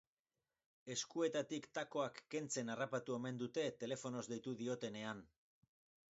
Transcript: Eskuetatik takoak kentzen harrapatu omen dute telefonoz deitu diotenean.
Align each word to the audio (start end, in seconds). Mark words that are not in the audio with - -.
Eskuetatik 0.93 1.67
takoak 1.79 2.21
kentzen 2.35 2.71
harrapatu 2.75 3.15
omen 3.17 3.37
dute 3.41 3.65
telefonoz 3.83 4.23
deitu 4.33 4.55
diotenean. 4.63 5.21